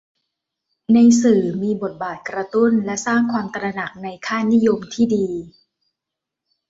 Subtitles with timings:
[0.91, 5.27] ให้สื่อมีบทบาทกระตุ้นและสร้างความตระหนักในค่านิยมที่ดี